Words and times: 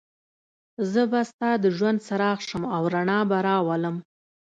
زه 0.91 1.01
به 1.11 1.21
ستا 1.31 1.51
د 1.63 1.65
ژوند 1.77 1.99
څراغ 2.07 2.39
شم 2.47 2.63
او 2.75 2.83
رڼا 2.93 3.19
به 3.29 3.37
راولم. 3.47 3.95